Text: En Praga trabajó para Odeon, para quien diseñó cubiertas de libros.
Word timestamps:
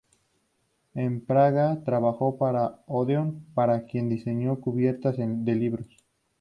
En 0.95 1.23
Praga 1.23 1.83
trabajó 1.85 2.35
para 2.39 2.81
Odeon, 2.87 3.45
para 3.53 3.85
quien 3.85 4.09
diseñó 4.09 4.59
cubiertas 4.59 5.15
de 5.17 5.53
libros. 5.53 5.95